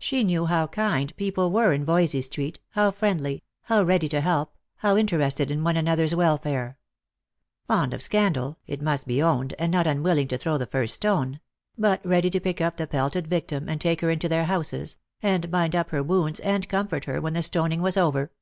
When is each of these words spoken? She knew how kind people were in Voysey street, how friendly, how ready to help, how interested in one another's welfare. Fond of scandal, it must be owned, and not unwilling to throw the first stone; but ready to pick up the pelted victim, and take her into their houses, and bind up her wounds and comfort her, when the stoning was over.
She 0.00 0.24
knew 0.24 0.46
how 0.46 0.66
kind 0.66 1.14
people 1.16 1.52
were 1.52 1.72
in 1.72 1.84
Voysey 1.84 2.20
street, 2.20 2.58
how 2.70 2.90
friendly, 2.90 3.44
how 3.60 3.84
ready 3.84 4.08
to 4.08 4.20
help, 4.20 4.56
how 4.78 4.96
interested 4.96 5.52
in 5.52 5.62
one 5.62 5.76
another's 5.76 6.16
welfare. 6.16 6.78
Fond 7.68 7.94
of 7.94 8.02
scandal, 8.02 8.58
it 8.66 8.82
must 8.82 9.06
be 9.06 9.22
owned, 9.22 9.54
and 9.60 9.70
not 9.70 9.86
unwilling 9.86 10.26
to 10.26 10.36
throw 10.36 10.58
the 10.58 10.66
first 10.66 10.94
stone; 10.94 11.38
but 11.78 12.04
ready 12.04 12.28
to 12.30 12.40
pick 12.40 12.60
up 12.60 12.76
the 12.76 12.88
pelted 12.88 13.28
victim, 13.28 13.68
and 13.68 13.80
take 13.80 14.00
her 14.00 14.10
into 14.10 14.28
their 14.28 14.46
houses, 14.46 14.96
and 15.22 15.48
bind 15.52 15.76
up 15.76 15.90
her 15.90 16.02
wounds 16.02 16.40
and 16.40 16.68
comfort 16.68 17.04
her, 17.04 17.20
when 17.20 17.34
the 17.34 17.40
stoning 17.44 17.80
was 17.82 17.96
over. 17.96 18.32